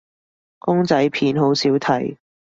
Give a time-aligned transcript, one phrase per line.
[0.57, 2.17] 公仔片好少睇